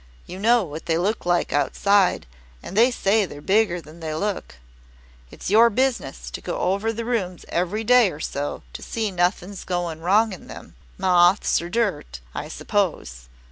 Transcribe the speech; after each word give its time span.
You 0.25 0.39
know 0.39 0.63
what 0.63 0.87
they 0.87 0.97
look 0.97 1.27
like 1.27 1.53
outside, 1.53 2.25
and 2.63 2.75
they 2.75 2.89
say 2.89 3.23
they're 3.23 3.39
bigger 3.39 3.79
than 3.79 3.99
they 3.99 4.15
look. 4.15 4.55
It's 5.29 5.51
your 5.51 5.69
business 5.69 6.31
to 6.31 6.41
go 6.41 6.57
over 6.57 6.91
the 6.91 7.05
rooms 7.05 7.45
every 7.49 7.83
day 7.83 8.09
or 8.09 8.19
so 8.19 8.63
to 8.73 8.81
see 8.81 9.11
nothing's 9.11 9.63
going 9.63 10.01
wrong 10.01 10.33
in 10.33 10.47
them 10.47 10.73
moths 10.97 11.61
or 11.61 11.69
dirt, 11.69 12.19
I 12.33 12.47
suppose. 12.47 13.29